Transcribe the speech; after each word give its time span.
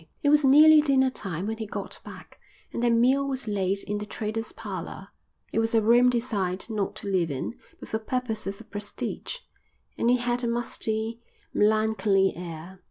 It 0.23 0.29
was 0.29 0.43
nearly 0.43 0.81
dinner 0.81 1.11
time 1.11 1.45
when 1.45 1.57
he 1.59 1.67
got 1.67 1.99
back, 2.03 2.39
and 2.73 2.81
their 2.81 2.89
meal 2.89 3.27
was 3.27 3.47
laid 3.47 3.83
in 3.83 3.99
the 3.99 4.05
trader's 4.07 4.51
parlour. 4.51 5.09
It 5.53 5.59
was 5.59 5.75
a 5.75 5.81
room 5.83 6.09
designed 6.09 6.67
not 6.71 6.95
to 6.97 7.07
live 7.07 7.29
in 7.29 7.53
but 7.79 7.87
for 7.89 7.99
purposes 7.99 8.59
of 8.59 8.71
prestige, 8.71 9.35
and 9.99 10.09
it 10.09 10.21
had 10.21 10.43
a 10.43 10.47
musty, 10.47 11.21
melancholy 11.53 12.35
air. 12.35 12.79